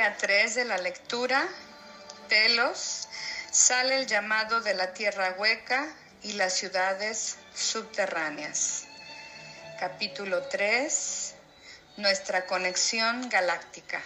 [0.00, 1.46] Día 3 de la lectura.
[2.30, 3.06] Telos.
[3.50, 8.84] Sale el llamado de la tierra hueca y las ciudades subterráneas.
[9.78, 11.34] Capítulo 3.
[11.98, 14.00] Nuestra conexión galáctica.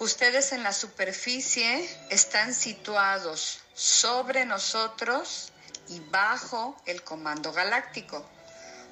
[0.00, 5.50] Ustedes en la superficie están situados sobre nosotros
[5.88, 8.22] y bajo el comando galáctico.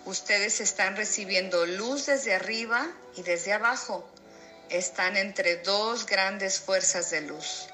[0.06, 4.09] Ustedes están recibiendo luz desde arriba y desde abajo
[4.73, 7.69] están entre dos grandes fuerzas de luz.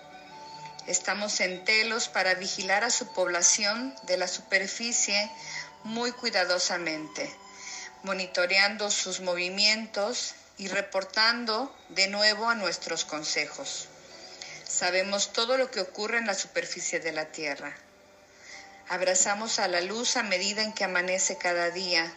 [0.89, 5.31] Estamos en Telos para vigilar a su población de la superficie
[5.85, 7.33] muy cuidadosamente,
[8.03, 13.87] monitoreando sus movimientos y reportando de nuevo a nuestros consejos.
[14.67, 17.77] Sabemos todo lo que ocurre en la superficie de la Tierra.
[18.89, 22.13] Abrazamos a la luz a medida en que amanece cada día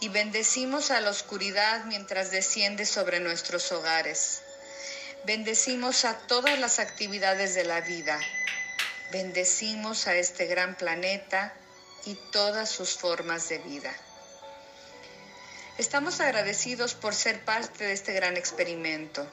[0.00, 4.40] y bendecimos a la oscuridad mientras desciende sobre nuestros hogares.
[5.24, 8.18] Bendecimos a todas las actividades de la vida.
[9.12, 11.52] Bendecimos a este gran planeta
[12.06, 13.92] y todas sus formas de vida.
[15.76, 19.26] Estamos agradecidos por ser parte de este gran experimento.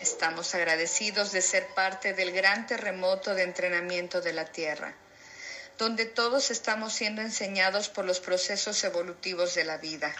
[0.00, 4.94] Estamos agradecidos de ser parte del gran terremoto de entrenamiento de la Tierra
[5.80, 10.14] donde todos estamos siendo enseñados por los procesos evolutivos de la vida.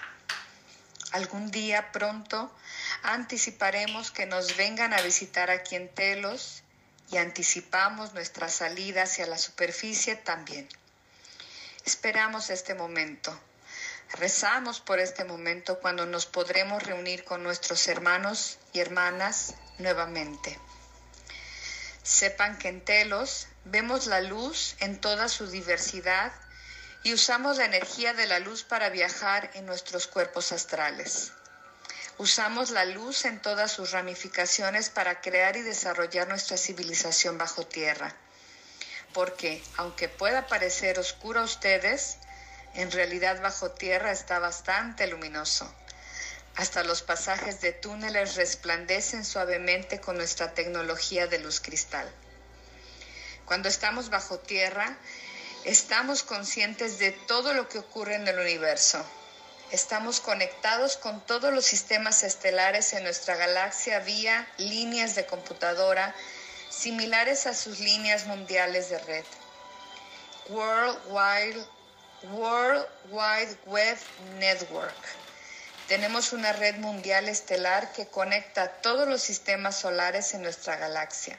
[1.12, 2.50] Algún día pronto
[3.02, 6.62] anticiparemos que nos vengan a visitar aquí en Telos
[7.10, 10.66] y anticipamos nuestra salida hacia la superficie también.
[11.84, 13.38] Esperamos este momento.
[14.12, 20.58] Rezamos por este momento cuando nos podremos reunir con nuestros hermanos y hermanas nuevamente.
[22.02, 26.32] Sepan que en Telos vemos la luz en toda su diversidad
[27.02, 31.32] y usamos la energía de la luz para viajar en nuestros cuerpos astrales.
[32.18, 38.14] Usamos la luz en todas sus ramificaciones para crear y desarrollar nuestra civilización bajo tierra.
[39.14, 42.18] Porque, aunque pueda parecer oscuro a ustedes,
[42.74, 45.74] en realidad bajo tierra está bastante luminoso.
[46.56, 52.10] Hasta los pasajes de túneles resplandecen suavemente con nuestra tecnología de luz cristal.
[53.44, 54.96] Cuando estamos bajo tierra,
[55.64, 59.04] estamos conscientes de todo lo que ocurre en el universo.
[59.70, 66.14] Estamos conectados con todos los sistemas estelares en nuestra galaxia vía líneas de computadora
[66.68, 69.24] similares a sus líneas mundiales de red.
[70.48, 71.64] World Wide,
[72.32, 73.98] World Wide Web
[74.38, 75.29] Network
[75.90, 81.36] tenemos una red mundial estelar que conecta todos los sistemas solares en nuestra galaxia.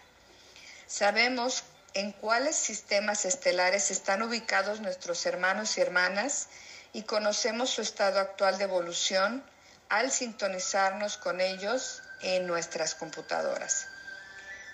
[0.87, 1.63] Sabemos
[1.93, 6.49] en cuáles sistemas estelares están ubicados nuestros hermanos y hermanas
[6.91, 9.41] y conocemos su estado actual de evolución
[9.87, 13.87] al sintonizarnos con ellos en nuestras computadoras.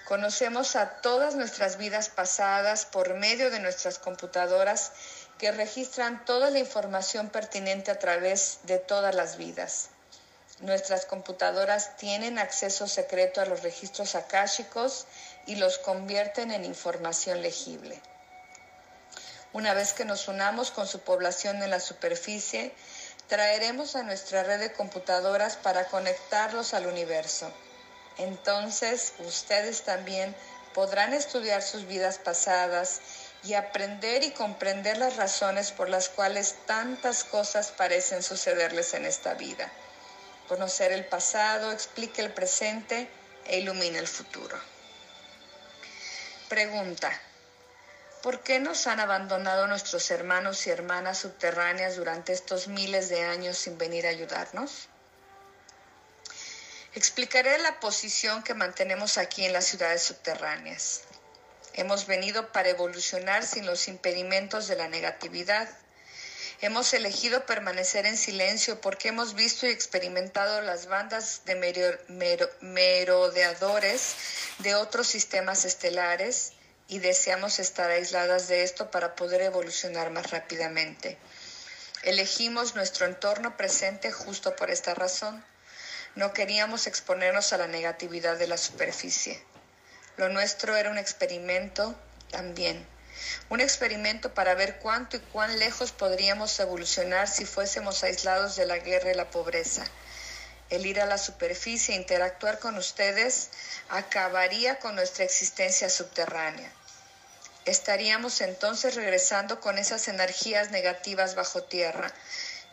[0.05, 4.91] Conocemos a todas nuestras vidas pasadas por medio de nuestras computadoras
[5.37, 9.89] que registran toda la información pertinente a través de todas las vidas.
[10.59, 15.05] Nuestras computadoras tienen acceso secreto a los registros akáshicos
[15.45, 18.01] y los convierten en información legible.
[19.53, 22.73] Una vez que nos unamos con su población en la superficie,
[23.27, 27.51] traeremos a nuestra red de computadoras para conectarlos al universo.
[28.17, 30.35] Entonces ustedes también
[30.73, 32.99] podrán estudiar sus vidas pasadas
[33.47, 39.35] y aprender y comprender las razones por las cuales tantas cosas parecen sucederles en esta
[39.35, 39.71] vida.
[40.49, 43.09] Conocer el pasado explica el presente
[43.45, 44.59] e ilumina el futuro.
[46.49, 47.09] Pregunta.
[48.21, 53.57] ¿Por qué nos han abandonado nuestros hermanos y hermanas subterráneas durante estos miles de años
[53.57, 54.89] sin venir a ayudarnos?
[56.93, 61.06] Explicaré la posición que mantenemos aquí en las ciudades subterráneas.
[61.77, 65.69] Hemos venido para evolucionar sin los impedimentos de la negatividad.
[66.59, 71.99] Hemos elegido permanecer en silencio porque hemos visto y experimentado las bandas de
[72.61, 74.15] merodeadores
[74.57, 76.53] de otros sistemas estelares
[76.87, 81.19] y deseamos estar aisladas de esto para poder evolucionar más rápidamente.
[82.01, 85.45] Elegimos nuestro entorno presente justo por esta razón.
[86.15, 89.43] No queríamos exponernos a la negatividad de la superficie.
[90.17, 91.95] Lo nuestro era un experimento
[92.31, 92.85] también.
[93.49, 98.79] Un experimento para ver cuánto y cuán lejos podríamos evolucionar si fuésemos aislados de la
[98.79, 99.83] guerra y la pobreza.
[100.69, 103.49] El ir a la superficie e interactuar con ustedes
[103.89, 106.71] acabaría con nuestra existencia subterránea.
[107.65, 112.11] Estaríamos entonces regresando con esas energías negativas bajo tierra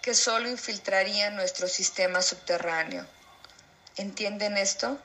[0.02, 3.06] que solo infiltrarían nuestro sistema subterráneo.
[3.96, 4.98] ¿Entienden esto?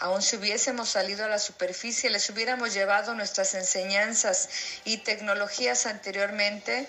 [0.00, 4.48] Aun si hubiésemos salido a la superficie, les hubiéramos llevado nuestras enseñanzas
[4.84, 6.88] y tecnologías anteriormente,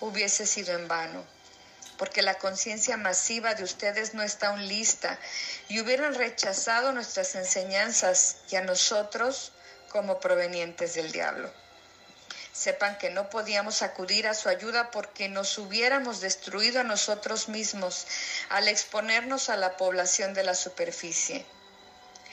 [0.00, 1.24] hubiese sido en vano,
[1.98, 5.18] porque la conciencia masiva de ustedes no está aún lista
[5.68, 9.50] y hubieran rechazado nuestras enseñanzas y a nosotros
[9.88, 11.52] como provenientes del diablo.
[12.52, 18.06] Sepan que no podíamos acudir a su ayuda porque nos hubiéramos destruido a nosotros mismos
[18.50, 21.44] al exponernos a la población de la superficie.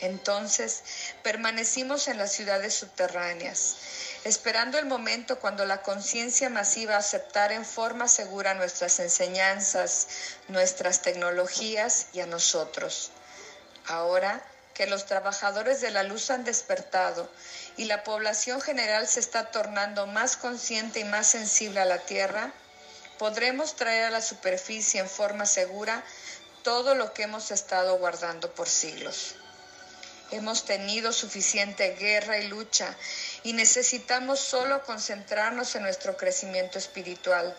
[0.02, 0.84] Entonces
[1.22, 3.76] permanecimos en las ciudades subterráneas,
[4.24, 10.08] esperando el momento cuando la conciencia masiva aceptara en forma segura nuestras enseñanzas,
[10.48, 13.12] nuestras tecnologías y a nosotros.
[13.88, 14.44] Ahora
[14.74, 17.30] que los trabajadores de la luz han despertado
[17.78, 22.52] y la población general se está tornando más consciente y más sensible a la Tierra,
[23.20, 26.04] podremos traer a la superficie en forma segura
[26.64, 29.36] todo lo que hemos estado guardando por siglos.
[30.32, 32.96] Hemos tenido suficiente guerra y lucha
[33.44, 37.56] y necesitamos solo concentrarnos en nuestro crecimiento espiritual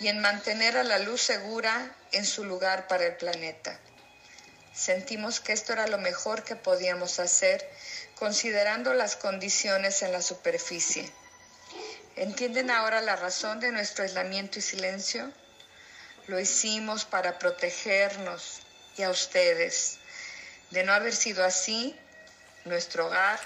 [0.00, 3.78] y en mantener a la luz segura en su lugar para el planeta.
[4.74, 7.68] Sentimos que esto era lo mejor que podíamos hacer
[8.18, 11.10] considerando las condiciones en la superficie.
[12.16, 15.32] ¿Entienden ahora la razón de nuestro aislamiento y silencio?
[16.26, 18.60] Lo hicimos para protegernos
[18.96, 19.99] y a ustedes
[20.70, 21.98] de no haber sido así,
[22.64, 23.40] nuestro hogar,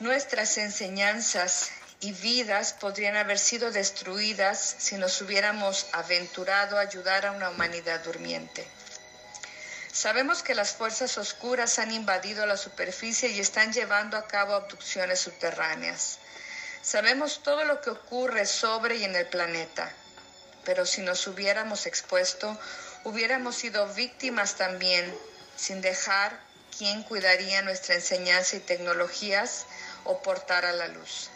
[0.00, 7.32] nuestras enseñanzas y vidas podrían haber sido destruidas si nos hubiéramos aventurado a ayudar a
[7.32, 8.66] una humanidad durmiente.
[9.92, 15.20] Sabemos que las fuerzas oscuras han invadido la superficie y están llevando a cabo abducciones
[15.20, 16.18] subterráneas.
[16.82, 19.90] Sabemos todo lo que ocurre sobre y en el planeta,
[20.64, 22.58] pero si nos hubiéramos expuesto,
[23.04, 25.16] hubiéramos sido víctimas también
[25.56, 26.38] sin dejar
[26.76, 29.66] quien cuidaría nuestra enseñanza y tecnologías
[30.04, 31.30] o portar a la luz.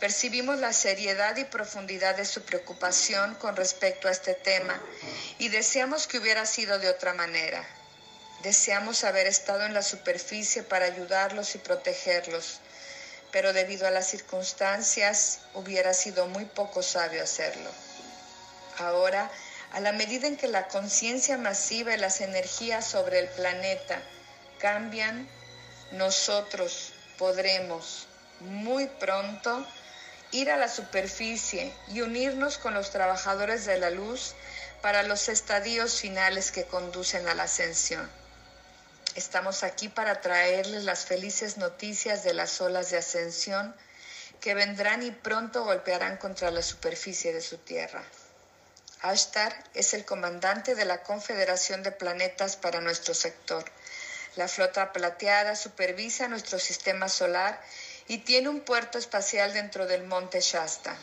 [0.00, 4.80] Percibimos la seriedad y profundidad de su preocupación con respecto a este tema
[5.38, 7.64] y deseamos que hubiera sido de otra manera.
[8.42, 12.60] Deseamos haber estado en la superficie para ayudarlos y protegerlos,
[13.32, 17.70] pero debido a las circunstancias hubiera sido muy poco sabio hacerlo.
[18.78, 19.30] Ahora
[19.74, 24.00] a la medida en que la conciencia masiva y las energías sobre el planeta
[24.60, 25.28] cambian,
[25.90, 28.06] nosotros podremos
[28.38, 29.66] muy pronto
[30.30, 34.36] ir a la superficie y unirnos con los trabajadores de la luz
[34.80, 38.08] para los estadios finales que conducen a la ascensión.
[39.16, 43.74] Estamos aquí para traerles las felices noticias de las olas de ascensión
[44.40, 48.04] que vendrán y pronto golpearán contra la superficie de su tierra.
[49.04, 53.62] Ashtar es el comandante de la Confederación de Planetas para nuestro sector.
[54.34, 57.60] La flota plateada supervisa nuestro sistema solar
[58.08, 60.96] y tiene un puerto espacial dentro del monte Shasta.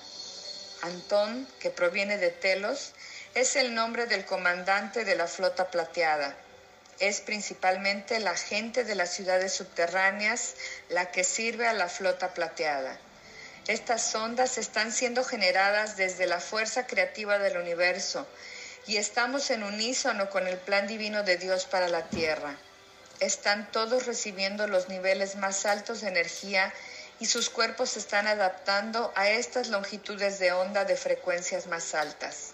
[0.82, 2.94] Antón, que proviene de Telos,
[3.36, 6.36] es el nombre del comandante de la flota plateada.
[6.98, 10.56] Es principalmente la gente de las ciudades subterráneas
[10.90, 12.98] la que sirve a la flota plateada.
[13.68, 18.28] Estas ondas están siendo generadas desde la fuerza creativa del universo
[18.88, 22.58] y estamos en unísono con el plan divino de Dios para la Tierra.
[23.20, 26.74] Están todos recibiendo los niveles más altos de energía
[27.20, 32.54] y sus cuerpos se están adaptando a estas longitudes de onda de frecuencias más altas.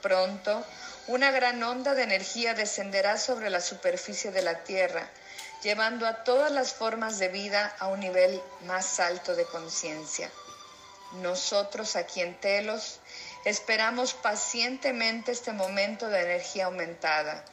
[0.00, 0.64] Pronto,
[1.08, 5.10] una gran onda de energía descenderá sobre la superficie de la Tierra
[5.62, 10.30] llevando a todas las formas de vida a un nivel más alto de conciencia.
[11.12, 13.00] Nosotros aquí en Telos
[13.44, 17.44] esperamos pacientemente este momento de energía aumentada,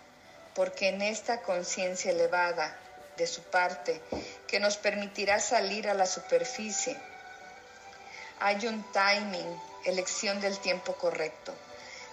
[0.55, 2.77] porque en esta conciencia elevada
[3.17, 4.01] de su parte,
[4.47, 6.99] que nos permitirá salir a la superficie,
[8.39, 11.53] hay un timing, elección del tiempo correcto,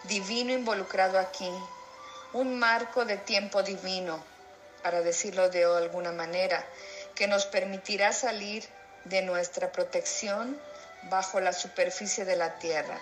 [0.04, 1.50] divino involucrado aquí,
[2.32, 4.29] un marco de tiempo divino
[4.82, 6.64] para decirlo de alguna manera,
[7.14, 8.64] que nos permitirá salir
[9.04, 10.60] de nuestra protección
[11.04, 13.00] bajo la superficie de la tierra,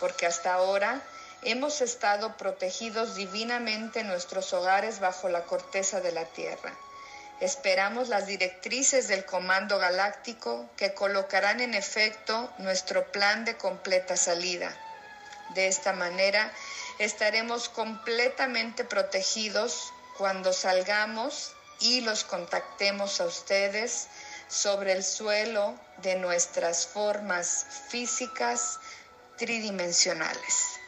[0.00, 1.02] porque hasta ahora
[1.42, 6.72] hemos estado protegidos divinamente en nuestros hogares bajo la corteza de la tierra.
[7.40, 14.76] Esperamos las directrices del Comando Galáctico que colocarán en efecto nuestro plan de completa salida.
[15.54, 16.52] De esta manera
[16.98, 24.08] estaremos completamente protegidos cuando salgamos y los contactemos a ustedes
[24.48, 28.80] sobre el suelo de nuestras formas físicas
[29.36, 30.78] tridimensionales.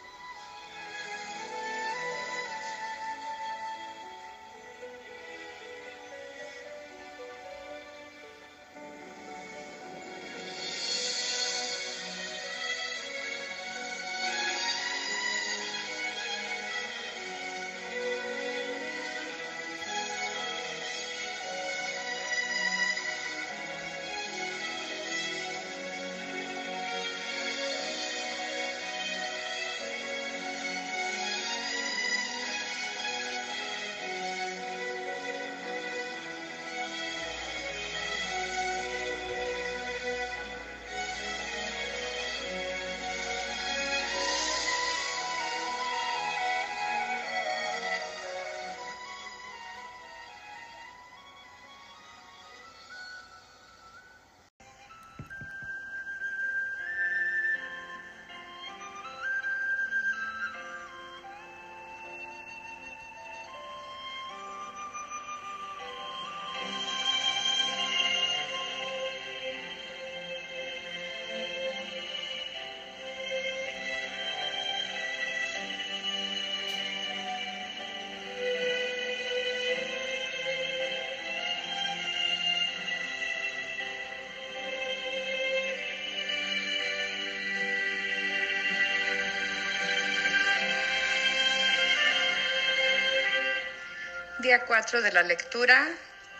[94.50, 95.88] Día 4 de la lectura,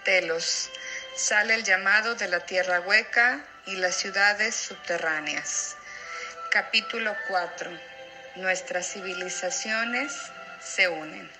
[0.02, 0.68] Telos.
[1.14, 5.76] Sale el llamado de la tierra hueca y las ciudades subterráneas.
[6.50, 7.70] Capítulo 4.
[8.34, 10.12] Nuestras civilizaciones
[10.60, 11.30] se unen.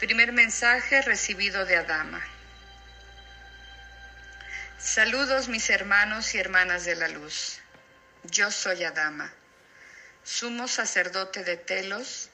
[0.00, 2.22] Primer mensaje recibido de Adama.
[4.78, 7.60] Saludos mis hermanos y hermanas de la luz.
[8.24, 9.32] Yo soy Adama,
[10.24, 12.28] sumo sacerdote de Telos,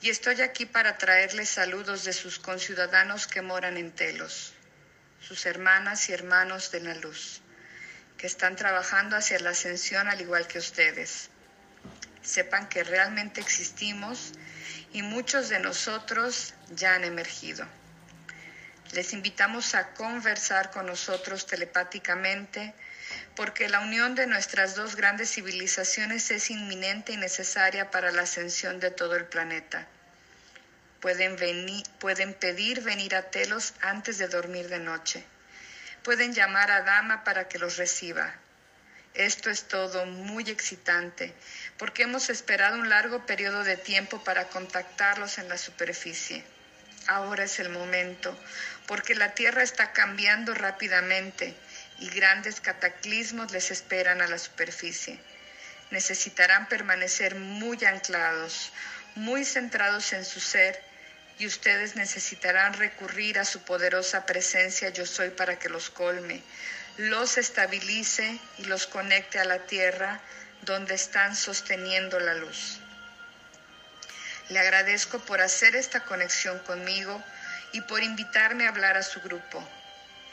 [0.00, 4.54] y estoy aquí para traerles saludos de sus conciudadanos que moran en Telos,
[5.20, 7.40] sus hermanas y hermanos de la luz,
[8.16, 11.30] que están trabajando hacia la ascensión al igual que ustedes.
[12.22, 14.32] Sepan que realmente existimos
[14.92, 17.66] y muchos de nosotros ya han emergido.
[18.92, 22.74] Les invitamos a conversar con nosotros telepáticamente
[23.38, 28.80] porque la unión de nuestras dos grandes civilizaciones es inminente y necesaria para la ascensión
[28.80, 29.86] de todo el planeta.
[30.98, 35.22] Pueden, venir, pueden pedir venir a Telos antes de dormir de noche.
[36.02, 38.34] Pueden llamar a Dama para que los reciba.
[39.14, 41.32] Esto es todo muy excitante,
[41.76, 46.42] porque hemos esperado un largo periodo de tiempo para contactarlos en la superficie.
[47.06, 48.36] Ahora es el momento,
[48.88, 51.54] porque la Tierra está cambiando rápidamente
[51.98, 55.18] y grandes cataclismos les esperan a la superficie.
[55.90, 58.72] Necesitarán permanecer muy anclados,
[59.14, 60.82] muy centrados en su ser,
[61.38, 66.42] y ustedes necesitarán recurrir a su poderosa presencia yo soy para que los colme,
[66.96, 70.20] los estabilice y los conecte a la tierra
[70.62, 72.80] donde están sosteniendo la luz.
[74.48, 77.22] Le agradezco por hacer esta conexión conmigo
[77.72, 79.66] y por invitarme a hablar a su grupo.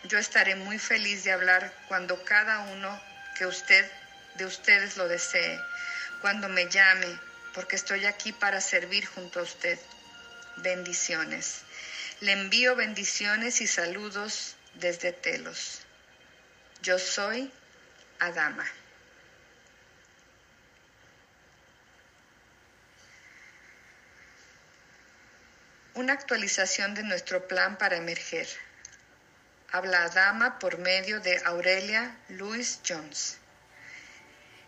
[0.07, 3.01] Yo estaré muy feliz de hablar cuando cada uno
[3.35, 3.89] que usted
[4.35, 5.59] de ustedes lo desee,
[6.21, 7.07] cuando me llame,
[7.55, 9.79] porque estoy aquí para servir junto a usted.
[10.57, 11.61] Bendiciones.
[12.19, 15.81] Le envío bendiciones y saludos desde Telos.
[16.83, 17.51] Yo soy
[18.19, 18.65] Adama.
[25.95, 28.47] Una actualización de nuestro plan para emerger.
[29.71, 33.37] Habla Adama por medio de Aurelia Louis Jones.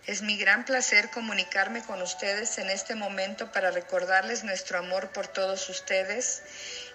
[0.05, 5.27] Es mi gran placer comunicarme con ustedes en este momento para recordarles nuestro amor por
[5.27, 6.41] todos ustedes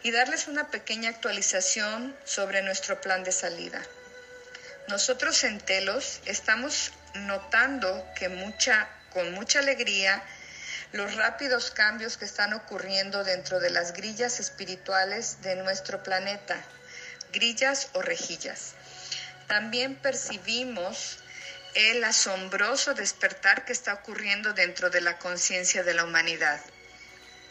[0.02, 3.82] y darles una pequeña actualización sobre nuestro plan de salida.
[4.88, 10.22] Nosotros en Telos estamos notando que mucha, con mucha alegría
[10.92, 16.56] los rápidos cambios que están ocurriendo dentro de las grillas espirituales de nuestro planeta,
[17.32, 18.74] grillas o rejillas.
[19.46, 21.18] También percibimos
[21.74, 26.60] el asombroso despertar que está ocurriendo dentro de la conciencia de la humanidad.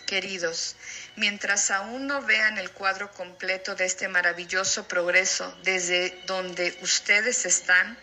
[0.06, 0.76] Queridos,
[1.16, 7.98] mientras aún no vean el cuadro completo de este maravilloso progreso desde donde ustedes están,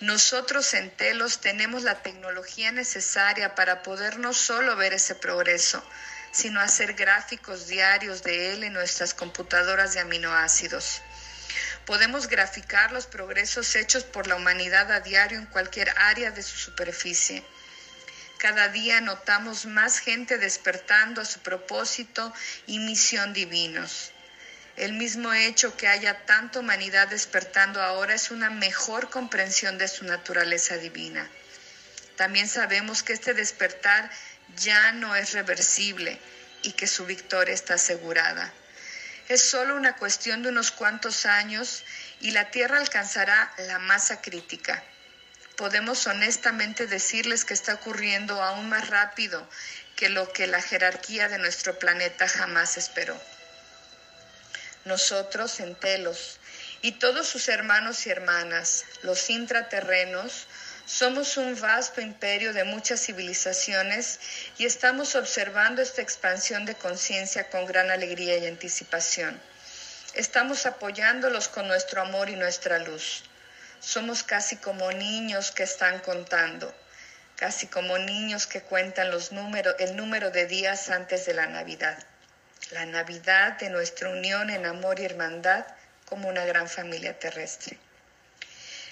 [0.00, 5.84] nosotros en Telos tenemos la tecnología necesaria para poder no solo ver ese progreso,
[6.32, 11.02] sino hacer gráficos diarios de él en nuestras computadoras de aminoácidos.
[11.86, 16.56] Podemos graficar los progresos hechos por la humanidad a diario en cualquier área de su
[16.56, 17.42] superficie.
[18.38, 22.32] Cada día notamos más gente despertando a su propósito
[22.66, 24.12] y misión divinos.
[24.76, 30.04] El mismo hecho que haya tanta humanidad despertando ahora es una mejor comprensión de su
[30.04, 31.28] naturaleza divina.
[32.16, 34.10] También sabemos que este despertar
[34.56, 36.18] ya no es reversible
[36.62, 38.52] y que su victoria está asegurada.
[39.28, 41.84] Es solo una cuestión de unos cuantos años
[42.20, 44.82] y la Tierra alcanzará la masa crítica.
[45.56, 49.48] Podemos honestamente decirles que está ocurriendo aún más rápido
[49.94, 53.20] que lo que la jerarquía de nuestro planeta jamás esperó.
[54.84, 56.40] Nosotros en Telos
[56.82, 60.46] y todos sus hermanos y hermanas, los intraterrenos,
[60.90, 64.18] somos un vasto imperio de muchas civilizaciones
[64.58, 69.40] y estamos observando esta expansión de conciencia con gran alegría y anticipación.
[70.14, 73.22] Estamos apoyándolos con nuestro amor y nuestra luz.
[73.78, 76.74] Somos casi como niños que están contando,
[77.36, 82.02] casi como niños que cuentan los números, el número de días antes de la Navidad.
[82.72, 85.64] La Navidad de nuestra unión en amor y hermandad
[86.04, 87.78] como una gran familia terrestre.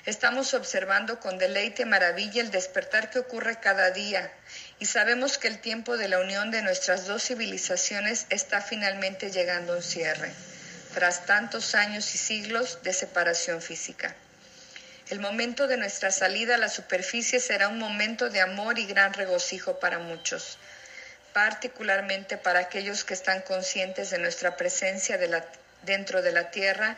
[0.08, 4.32] Estamos observando con deleite maravilla el despertar que ocurre cada día
[4.78, 9.74] y sabemos que el tiempo de la unión de nuestras dos civilizaciones está finalmente llegando
[9.74, 10.33] a un cierre,
[10.94, 14.16] tras tantos años y siglos de separación física.
[15.11, 19.12] El momento de nuestra salida a la superficie será un momento de amor y gran
[19.12, 20.56] regocijo para muchos.
[21.35, 25.18] particularmente para aquellos que están conscientes de nuestra presencia
[25.83, 26.96] dentro de la tierra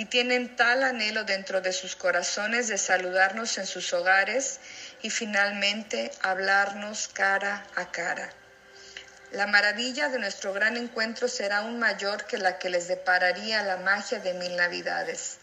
[0.00, 4.58] y tienen tal anhelo dentro de sus corazones de saludarnos en sus hogares
[5.02, 8.30] y finalmente hablarnos cara a cara.
[9.32, 13.76] La maravilla de nuestro gran encuentro será aún mayor que la que les depararía la
[13.76, 15.36] magia de mil navidades.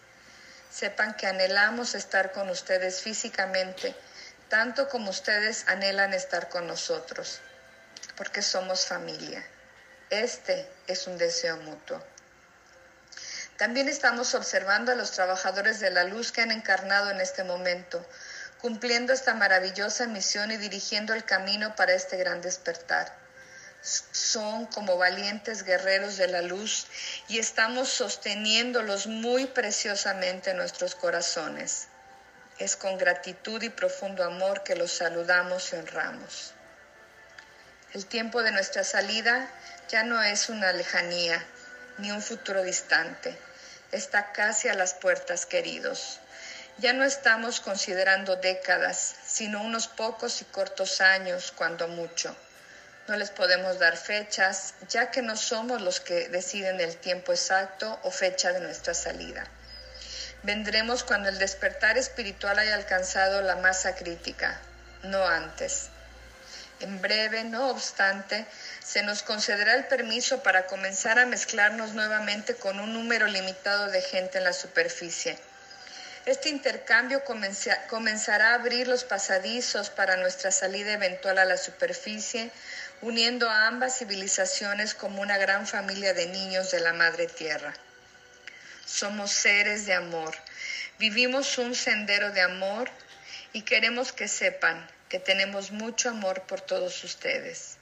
[0.72, 3.93] Sepan que anhelamos estar con ustedes físicamente,
[4.50, 7.41] tanto como ustedes anhelan estar con nosotros,
[8.15, 9.46] porque somos familia.
[10.10, 12.02] Este es un deseo mutuo.
[13.58, 18.06] También estamos observando a los trabajadores de la luz que han encarnado en este momento,
[18.62, 23.28] cumpliendo esta maravillosa misión y dirigiendo el camino para este gran despertar
[23.82, 26.88] son como valientes guerreros de la luz
[27.28, 31.88] y estamos sosteniéndolos muy preciosamente en nuestros corazones.
[32.60, 36.54] Es con gratitud y profundo amor que los saludamos y honramos.
[37.93, 39.50] El tiempo de nuestra salida
[39.89, 41.46] ya no es una lejanía
[41.98, 43.38] ni un futuro distante.
[43.92, 46.20] Está casi a las puertas, queridos.
[46.78, 52.36] Ya no estamos considerando décadas, sino unos pocos y cortos años, cuando mucho
[53.08, 58.00] no les podemos dar fechas, ya que no somos los que deciden el tiempo exacto
[58.04, 59.46] o fecha de nuestra salida.
[60.44, 64.60] Vendremos cuando el despertar espiritual haya alcanzado la masa crítica,
[65.04, 65.90] no antes.
[66.80, 68.46] En breve, no obstante,
[68.84, 74.02] se nos concederá el permiso para comenzar a mezclarnos nuevamente con un número limitado de
[74.02, 75.40] gente en la superficie.
[76.28, 82.52] Este intercambio comenzará a abrir los pasadizos para nuestra salida eventual a la superficie,
[83.02, 87.74] uniendo a ambas civilizaciones como una gran familia de niños de la Madre Tierra.
[88.86, 90.36] Somos seres de amor,
[91.00, 92.90] vivimos un sendero de amor
[93.54, 97.78] y queremos que sepan que tenemos mucho amor por todos ustedes.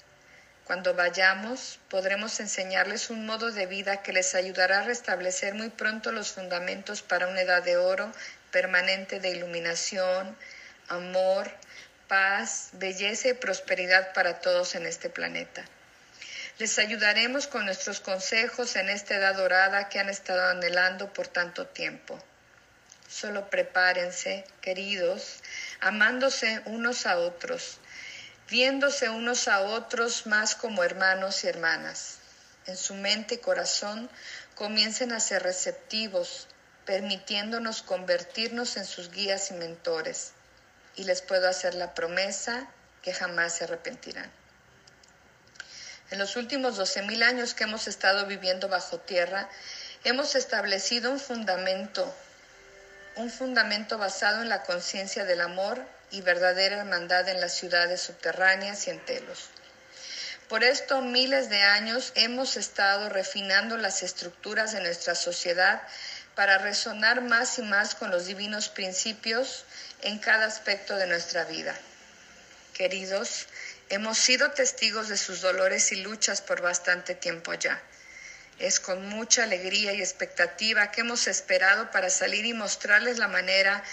[0.66, 6.12] Cuando vayamos, podremos enseñarles un modo de vida que les ayudará a restablecer muy pronto
[6.12, 8.12] los fundamentos para una edad de oro
[8.52, 10.36] permanente de iluminación,
[10.88, 11.52] amor,
[12.08, 15.64] paz, belleza y prosperidad para todos en este planeta.
[16.58, 21.68] Les ayudaremos con nuestros consejos en esta edad dorada que han estado anhelando por tanto
[21.68, 22.18] tiempo.
[23.10, 25.44] Solo prepárense, queridos,
[25.86, 27.78] amándose unos a otros,
[28.50, 32.18] viéndose unos a otros más como hermanos y hermanas.
[32.66, 34.10] En su mente y corazón
[34.56, 36.48] comiencen a ser receptivos,
[36.86, 40.32] permitiéndonos convertirnos en sus guías y mentores
[40.96, 42.68] y les puedo hacer la promesa
[43.04, 44.32] que jamás se arrepentirán.
[46.10, 49.50] En los últimos 12.000 años que hemos estado viviendo bajo tierra,
[50.04, 52.12] hemos establecido un fundamento,
[53.16, 58.88] un fundamento basado en la conciencia del amor y verdadera hermandad en las ciudades subterráneas
[58.88, 59.50] y en telos.
[60.48, 65.82] Por esto, miles de años hemos estado refinando las estructuras de nuestra sociedad
[66.36, 69.66] para resonar más y más con los divinos principios
[70.02, 71.74] en cada aspecto de nuestra vida.
[72.74, 73.48] Queridos,
[73.90, 77.82] hemos sido testigos de sus dolores y luchas por bastante tiempo ya.
[78.60, 83.84] Es con mucha alegría y expectativa que hemos esperado para salir y mostrarles la manera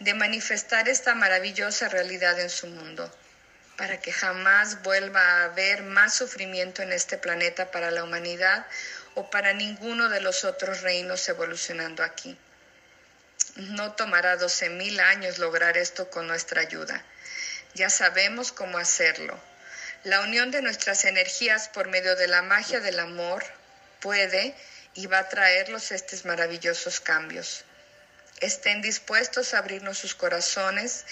[0.00, 3.10] de manifestar esta maravillosa realidad en su mundo,
[3.76, 8.66] para que jamás vuelva a haber más sufrimiento en este planeta para la humanidad
[9.14, 12.36] o para ninguno de los otros reinos evolucionando aquí.
[13.56, 17.04] No tomará doce mil años lograr esto con nuestra ayuda.
[17.74, 19.38] Ya sabemos cómo hacerlo.
[20.04, 23.44] La unión de nuestras energías por medio de la magia del amor
[24.02, 24.54] puede
[24.94, 27.64] y va a traerlos estos maravillosos cambios.
[28.40, 31.06] Estén dispuestos a abrirnos sus corazones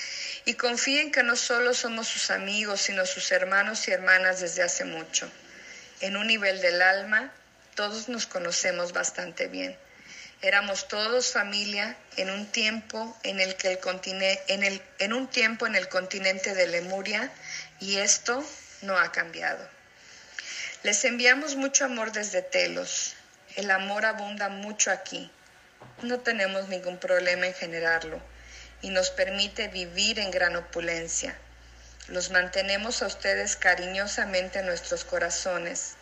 [0.44, 4.85] y confíen que no solo somos sus amigos, sino sus hermanos y hermanas desde hace
[4.85, 5.31] mucho.
[6.00, 7.33] En un nivel del alma,
[7.76, 9.79] todos nos conocemos bastante bien.
[10.42, 15.29] Éramos todos familia en un tiempo en el que el continente, en, el, en un
[15.29, 17.31] tiempo en el continente de Lemuria
[17.79, 18.44] y esto
[18.83, 19.80] no ha cambiado.
[20.83, 23.14] Les enviamos mucho amor desde Telos.
[23.55, 25.31] El amor abunda mucho aquí.
[26.01, 28.19] No tenemos ningún problema en generarlo
[28.81, 31.37] y nos permite vivir en gran opulencia.
[32.09, 35.97] Los mantenemos a ustedes cariñosamente en nuestros corazones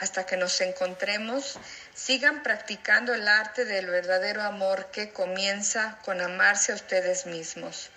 [0.00, 1.60] hasta que nos encontremos,
[1.94, 7.90] sigan practicando el arte del verdadero amor que comienza con amarse a ustedes mismos.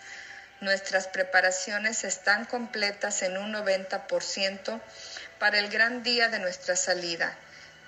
[0.60, 4.82] Nuestras preparaciones están completas en un 90%
[5.44, 7.36] para el gran día de nuestra salida.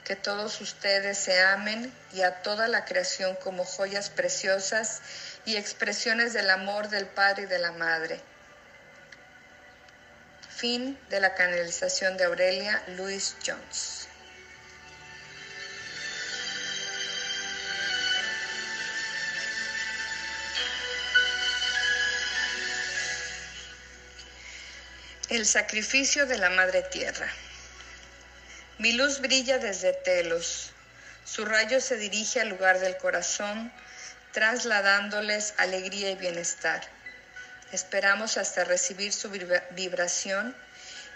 [0.04, 5.02] Que todos ustedes se amen y a toda la creación como joyas preciosas
[5.46, 8.20] y expresiones del amor del Padre y de la Madre
[10.50, 14.10] fin de la canalización de Aurelia Louis Jones.
[25.30, 27.32] El sacrificio de la Madre Tierra.
[28.78, 30.72] Mi luz brilla desde Telos.
[31.24, 33.72] Su rayo se dirige al lugar del corazón,
[34.32, 36.82] trasladándoles alegría y bienestar.
[37.72, 40.56] Esperamos hasta recibir su vibración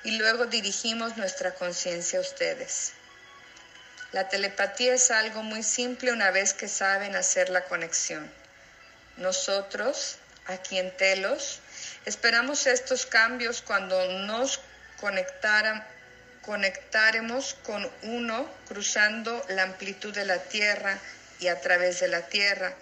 [0.04, 2.94] y luego dirigimos nuestra conciencia a ustedes.
[4.12, 8.32] La telepatía es algo muy simple una vez que saben hacer la conexión.
[9.18, 10.18] Nosotros,
[10.48, 11.60] aquí en Telos,
[12.06, 14.60] Esperamos estos cambios cuando nos
[16.50, 20.98] conectaremos con uno cruzando la amplitud de la Tierra
[21.40, 22.74] y a través de la Tierra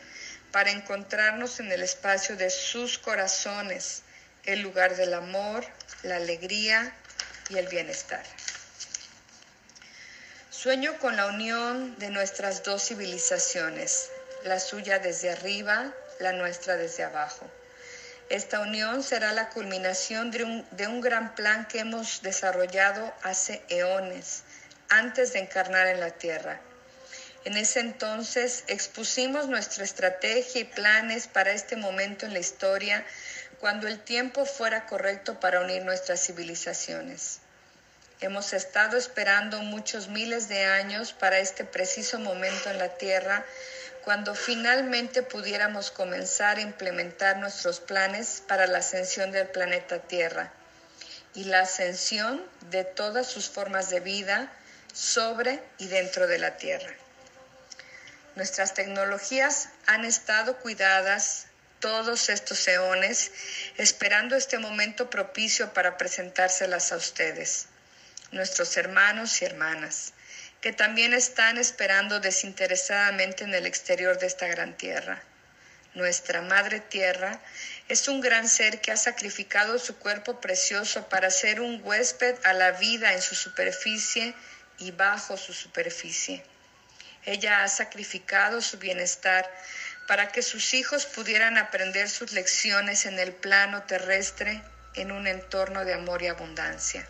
[0.54, 4.04] para encontrarnos en el espacio de sus corazones,
[4.46, 5.66] el lugar del amor,
[6.04, 6.94] la alegría
[7.50, 8.24] y el bienestar.
[10.50, 14.12] Sueño con la unión de nuestras dos civilizaciones,
[14.46, 17.46] la suya desde arriba, la nuestra desde abajo.
[18.30, 20.44] Esta unión será la culminación de
[20.88, 24.44] un, gran plan que hemos desarrollado hace eones,
[24.90, 26.60] antes de encarnar en la Tierra.
[27.46, 33.06] En ese entonces expusimos nuestra estrategia y planes para este momento en la historia,
[33.62, 37.40] cuando el tiempo fuera correcto para unir nuestras civilizaciones.
[38.20, 43.46] Hemos estado esperando muchos miles de años para este preciso momento en la Tierra
[44.08, 50.50] cuando finalmente pudiéramos comenzar a implementar nuestros planes para la ascensión del planeta Tierra
[51.34, 54.50] y la ascensión de todas sus formas de vida
[54.94, 56.90] sobre y dentro de la Tierra.
[58.38, 61.48] Nuestras tecnologías han estado cuidadas
[61.82, 63.34] todos estos eones,
[63.76, 67.66] esperando este momento propicio para presentárselas a ustedes,
[68.32, 70.14] nuestros hermanos y hermanas
[70.68, 75.24] que también están esperando desinteresadamente en el exterior de esta gran tierra.
[75.94, 77.40] Nuestra Madre Tierra
[77.88, 82.52] es un gran ser que ha sacrificado su cuerpo precioso para ser un huésped a
[82.52, 84.34] la vida en su superficie
[84.78, 86.44] y bajo su superficie.
[87.24, 89.50] Ella ha sacrificado su bienestar
[90.06, 94.62] para que sus hijos pudieran aprender sus lecciones en el plano terrestre
[94.96, 97.08] en un entorno de amor y abundancia.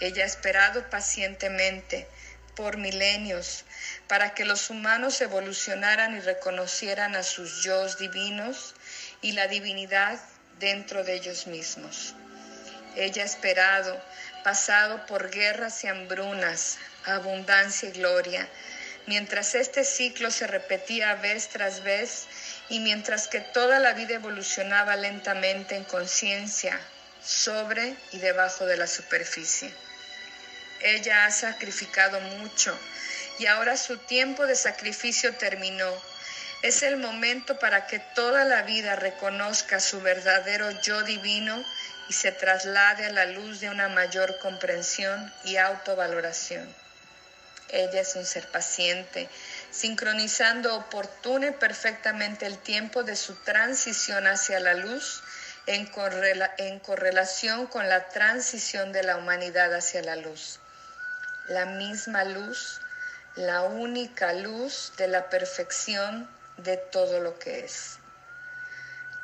[0.00, 2.06] Ella ha esperado pacientemente
[2.54, 3.64] por milenios
[4.08, 8.74] para que los humanos evolucionaran y reconocieran a sus yo divinos
[9.20, 10.18] y la divinidad
[10.58, 12.14] dentro de ellos mismos.
[12.94, 14.00] Ella ha esperado,
[14.44, 18.46] pasado por guerras y hambrunas, abundancia y gloria,
[19.06, 22.26] mientras este ciclo se repetía vez tras vez
[22.68, 26.78] y mientras que toda la vida evolucionaba lentamente en conciencia
[27.24, 29.72] sobre y debajo de la superficie.
[30.84, 32.76] Ella ha sacrificado mucho
[33.38, 35.88] y ahora su tiempo de sacrificio terminó.
[36.62, 41.64] Es el momento para que toda la vida reconozca su verdadero yo divino
[42.08, 46.68] y se traslade a la luz de una mayor comprensión y autovaloración.
[47.68, 49.28] Ella es un ser paciente,
[49.70, 55.22] sincronizando oportuno y perfectamente el tiempo de su transición hacia la luz
[55.66, 55.88] en,
[56.58, 60.58] en correlación con la transición de la humanidad hacia la luz
[61.48, 62.80] la misma luz,
[63.34, 66.28] la única luz de la perfección
[66.58, 67.98] de todo lo que es.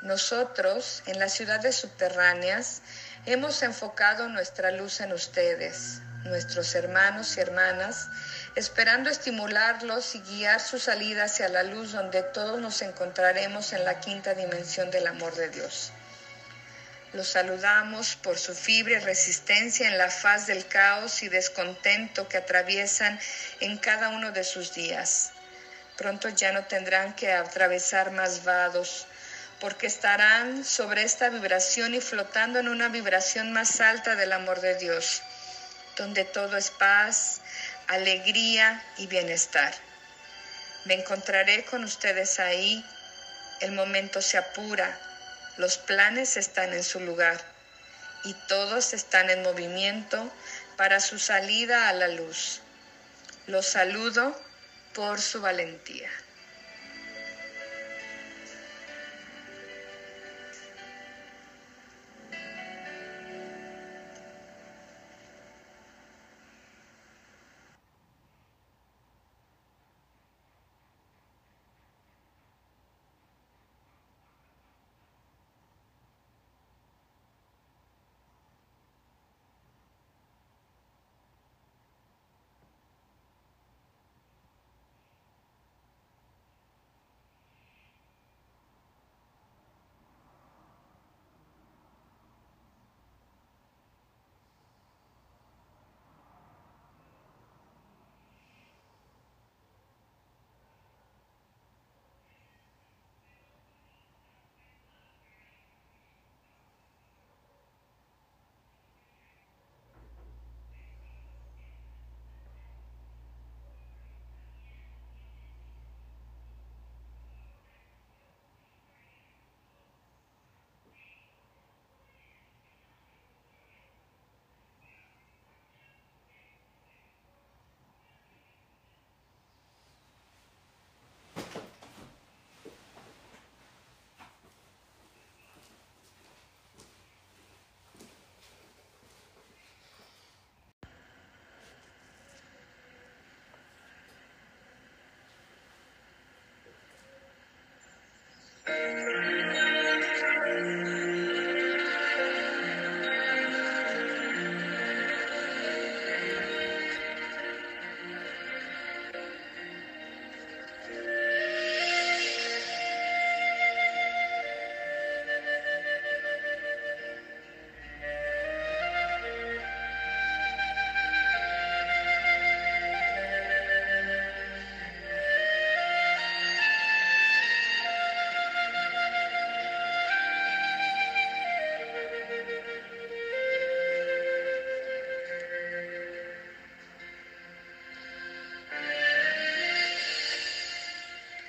[0.02, 2.82] Nosotros, en las ciudades subterráneas,
[3.26, 8.08] hemos enfocado nuestra luz en ustedes, nuestros hermanos y hermanas,
[8.54, 14.00] esperando estimularlos y guiar su salida hacia la luz donde todos nos encontraremos en la
[14.00, 15.92] quinta dimensión del amor de Dios.
[17.14, 22.36] Los saludamos por su fibra y resistencia en la faz del caos y descontento que
[22.36, 23.18] atraviesan
[23.60, 25.30] en cada uno de sus días.
[25.96, 29.06] Pronto ya no tendrán que atravesar más vados,
[29.58, 34.76] porque estarán sobre esta vibración y flotando en una vibración más alta del amor de
[34.76, 35.22] Dios,
[35.96, 37.40] donde todo es paz,
[37.88, 39.74] alegría y bienestar.
[40.84, 42.84] Me encontraré con ustedes ahí,
[43.60, 44.96] el momento se apura,
[45.58, 47.38] los planes están en su lugar
[48.24, 50.32] y todos están en movimiento
[50.76, 52.60] para su salida a la luz.
[53.46, 54.40] Los saludo
[54.94, 56.10] por su valentía.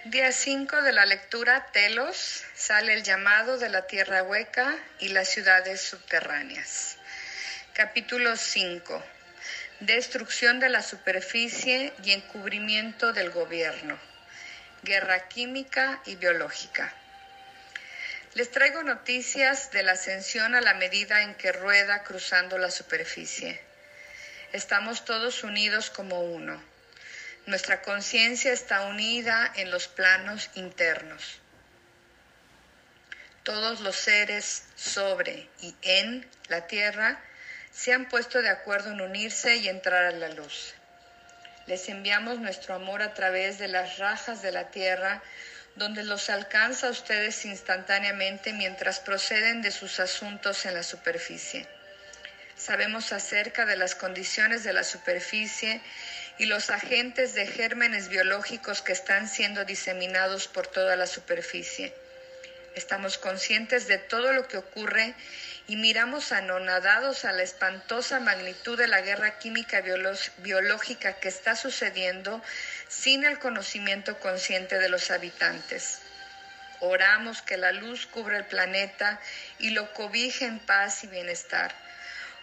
[0.09, 5.29] Día 5 de la lectura Telos, sale el llamado de la tierra hueca y las
[5.29, 6.97] ciudades subterráneas.
[7.73, 9.03] Capítulo 5.
[9.81, 13.99] Destrucción de la superficie y encubrimiento del gobierno.
[14.81, 16.91] Guerra química y biológica.
[18.33, 23.61] Les traigo noticias de la ascensión a la medida en que rueda cruzando la superficie.
[24.53, 26.78] Estamos todos unidos como uno
[27.49, 31.39] nuestra conciencia está unida en los planos internos.
[33.43, 37.19] Todos los seres sobre y en la tierra
[37.71, 40.75] se han puesto de acuerdo en unirse y entrar a la luz.
[41.65, 45.23] Les enviamos nuestro amor a través de las rajas de la tierra,
[45.75, 51.67] donde los alcanza a ustedes instantáneamente mientras proceden de sus asuntos en la superficie.
[52.55, 55.81] Sabemos acerca de las condiciones de la superficie
[56.39, 61.93] y los agentes de gérmenes biológicos que están siendo diseminados por toda la superficie.
[62.75, 65.13] Estamos conscientes de todo lo que ocurre
[65.67, 69.81] y miramos anonadados a la espantosa magnitud de la guerra química
[70.37, 72.41] biológica que está sucediendo
[72.87, 75.99] sin el conocimiento consciente de los habitantes.
[76.79, 79.19] Oramos que la luz cubra el planeta
[79.59, 81.75] y lo cobije en paz y bienestar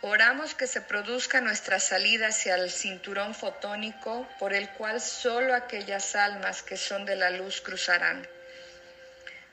[0.02, 6.14] Oramos que se produzca nuestra salida hacia el cinturón fotónico por el cual solo aquellas
[6.14, 8.28] almas que son de la luz cruzarán.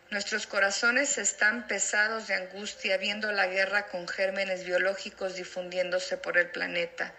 [0.10, 6.50] Nuestros corazones están pesados de angustia viendo la guerra con gérmenes biológicos difundiéndose por el
[6.50, 7.14] planeta.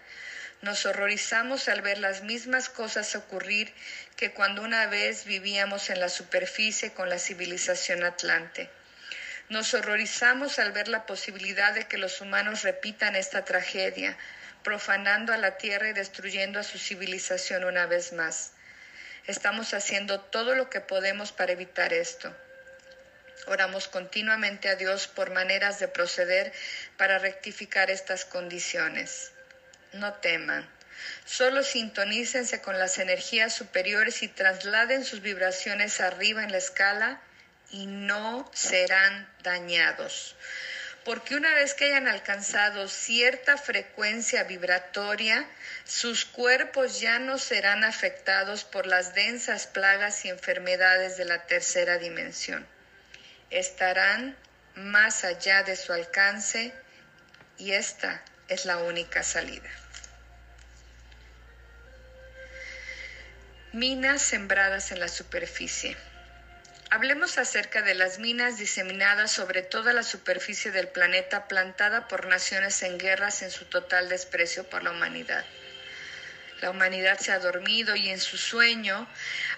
[0.61, 3.73] Nos horrorizamos al ver las mismas cosas ocurrir
[4.15, 8.69] que cuando una vez vivíamos en la superficie con la civilización atlante.
[9.47, 14.17] Nos horrorizamos al ver la posibilidad de que los humanos repitan esta tragedia,
[14.63, 18.53] profanando a la tierra y destruyendo a su civilización una vez más.
[19.27, 22.35] Estamos haciendo todo lo que podemos para evitar esto.
[23.45, 26.51] Oramos continuamente a Dios por maneras de proceder
[26.97, 29.31] para rectificar estas condiciones.
[29.93, 30.67] No teman.
[31.25, 37.21] Solo sintonícense con las energías superiores y trasladen sus vibraciones arriba en la escala
[37.71, 40.35] y no serán dañados.
[41.03, 45.47] Porque una vez que hayan alcanzado cierta frecuencia vibratoria,
[45.85, 51.99] sus cuerpos ya no serán afectados por las densas plagas y enfermedades de la tercera
[51.99, 52.65] dimensión.
[53.51, 54.35] Estarán
[54.73, 56.73] más allá de su alcance
[57.57, 59.69] y esta es la única salida.
[63.73, 65.97] Minas sembradas en la superficie.
[66.95, 72.81] Hablemos acerca de las minas diseminadas sobre toda la superficie del planeta plantada por naciones
[72.83, 75.43] en guerras en su total desprecio por la humanidad.
[76.61, 79.09] La humanidad se ha dormido y en su sueño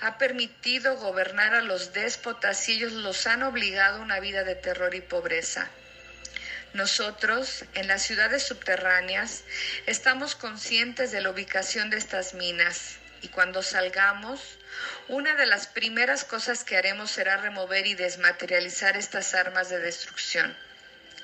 [0.02, 4.56] ha permitido gobernar a los déspotas y ellos los han obligado a una vida de
[4.56, 5.70] terror y pobreza.
[6.74, 9.44] Nosotros, en las ciudades subterráneas,
[9.86, 14.57] estamos conscientes de la ubicación de estas minas y cuando salgamos,
[15.08, 20.56] una de las primeras cosas que haremos será remover y desmaterializar estas armas de destrucción.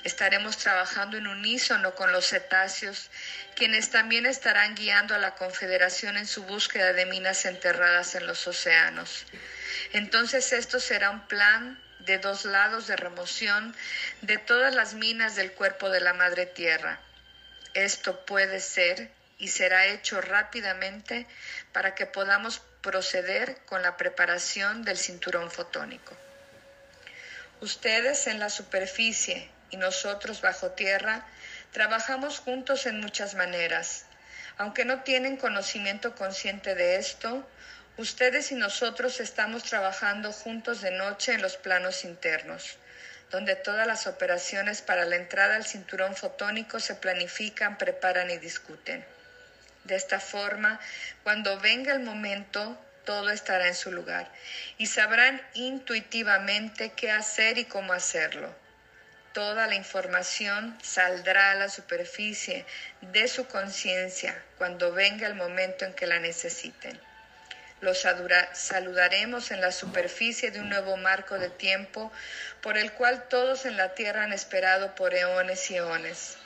[0.04, 3.10] Estaremos trabajando en unísono con los cetáceos,
[3.56, 8.46] quienes también estarán guiando a la Confederación en su búsqueda de minas enterradas en los
[8.46, 9.26] océanos.
[9.94, 13.74] Entonces esto será un plan de dos lados de remoción
[14.22, 17.00] de todas las minas del cuerpo de la Madre Tierra.
[17.74, 21.28] Esto puede ser y será hecho rápidamente
[21.72, 26.16] para que podamos proceder con la preparación del cinturón fotónico.
[27.62, 31.26] Ustedes en la superficie y nosotros bajo tierra
[31.72, 34.06] trabajamos juntos en muchas maneras.
[34.58, 37.48] Aunque no tienen conocimiento consciente de esto,
[37.98, 42.78] ustedes y nosotros estamos trabajando juntos de noche en los planos internos,
[43.32, 49.06] donde todas las operaciones para la entrada al cinturón fotónico se planifican, preparan y discuten.
[49.84, 50.80] De esta forma,
[51.24, 54.32] cuando venga el momento, todo estará en su lugar
[54.78, 58.56] y sabrán intuitivamente qué hacer y cómo hacerlo.
[59.34, 62.66] Toda la información saldrá a la superficie
[63.02, 67.00] de su conciencia cuando venga el momento en que la necesiten.
[67.82, 68.06] Los
[68.54, 72.14] saludaremos en la superficie de un nuevo marco de tiempo
[72.62, 76.38] por el cual todos en la tierra han esperado por eones y eones.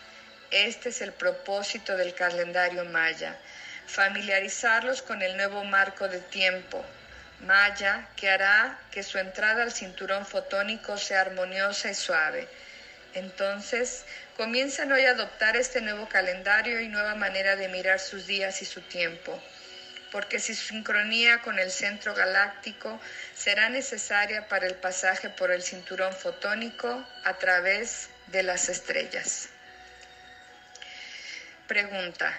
[0.52, 3.38] Este es el propósito del calendario maya,
[3.86, 6.86] familiarizarlos con el nuevo marco de tiempo,
[7.42, 12.48] maya, que hará que su entrada al cinturón fotónico sea armoniosa y suave.
[13.14, 14.06] Entonces,
[14.38, 18.66] comienzan hoy a adoptar este nuevo calendario y nueva manera de mirar sus días y
[18.66, 19.42] su tiempo.
[20.12, 23.00] porque su sincronía con el centro galáctico
[23.36, 29.50] será necesaria para el pasaje por el cinturón fotónico a través de las estrellas.
[31.68, 32.34] Pregunta,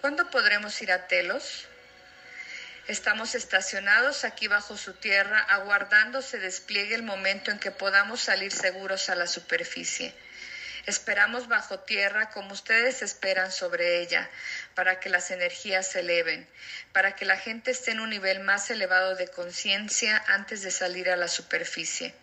[0.00, 1.68] ¿cuándo podremos ir a Telos?
[2.88, 8.50] Estamos estacionados aquí bajo su tierra, aguardando se despliegue el momento en que podamos salir
[8.50, 10.12] seguros a la superficie.
[10.84, 14.28] Esperamos bajo tierra como ustedes esperan sobre ella,
[14.74, 16.48] para que las energías se eleven,
[16.92, 21.08] para que la gente esté en un nivel más elevado de conciencia antes de salir
[21.08, 22.16] a la superficie.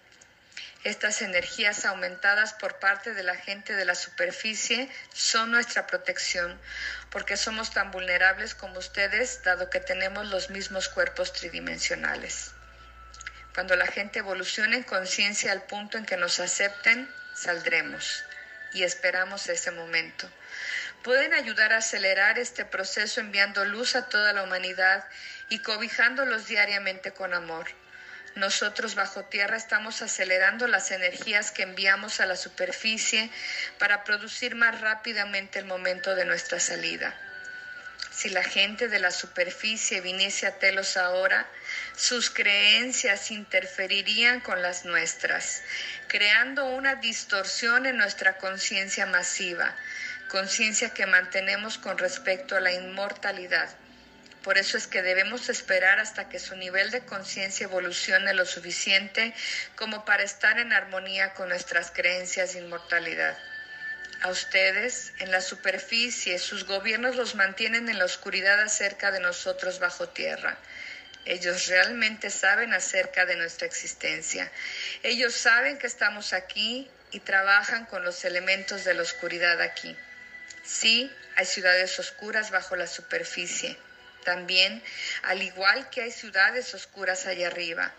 [0.84, 6.60] Estas energías aumentadas por parte de la gente de la superficie son nuestra protección,
[7.10, 12.52] porque somos tan vulnerables como ustedes, dado que tenemos los mismos cuerpos tridimensionales.
[13.54, 18.26] Cuando la gente evolucione en conciencia al punto en que nos acepten, saldremos
[18.74, 20.30] y esperamos ese momento.
[21.02, 25.06] Pueden ayudar a acelerar este proceso enviando luz a toda la humanidad
[25.48, 27.68] y cobijándolos diariamente con amor.
[28.36, 33.30] Nosotros bajo tierra estamos acelerando las energías que enviamos a la superficie
[33.78, 37.16] para producir más rápidamente el momento de nuestra salida.
[38.12, 41.48] Si la gente de la superficie viniese a Telos ahora,
[41.96, 45.64] sus creencias interferirían con las nuestras,
[46.08, 49.76] creando una distorsión en nuestra conciencia masiva,
[50.28, 53.70] conciencia que mantenemos con respecto a la inmortalidad.
[54.44, 59.34] Por eso es que debemos esperar hasta que su nivel de conciencia evolucione lo suficiente
[59.76, 63.38] como para estar en armonía con nuestras creencias de inmortalidad.
[64.22, 69.80] A ustedes, en la superficie, sus gobiernos los mantienen en la oscuridad acerca de nosotros
[69.80, 70.58] bajo tierra.
[71.26, 74.52] Ellos realmente saben acerca de nuestra existencia.
[75.04, 79.96] Ellos saben que estamos aquí y trabajan con los elementos de la oscuridad aquí.
[80.64, 83.78] Sí, hay ciudades oscuras bajo la superficie,
[84.24, 84.82] también,
[85.24, 87.94] al igual que hay ciudades oscuras allá arriba.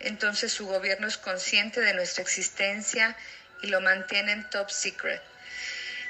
[0.00, 3.16] Entonces su gobierno es consciente de nuestra existencia
[3.62, 5.22] y lo mantienen top secret.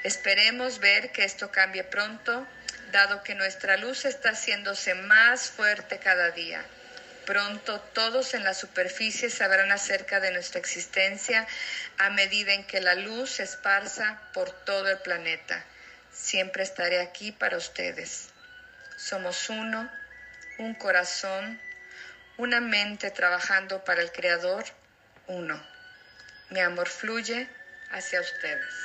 [0.03, 2.45] Esperemos ver que esto cambie pronto,
[2.91, 6.63] dado que nuestra luz está haciéndose más fuerte cada día.
[7.25, 11.47] Pronto todos en la superficie sabrán acerca de nuestra existencia
[11.97, 15.65] a medida en que la luz se esparza por todo el planeta.
[16.13, 18.34] Siempre estaré aquí para ustedes.
[19.05, 19.87] Somos uno,
[20.57, 21.61] un corazón,
[22.37, 24.63] una mente trabajando para el Creador,
[25.27, 25.63] uno.
[26.49, 27.47] Mi amor fluye
[27.91, 28.84] hacia ustedes.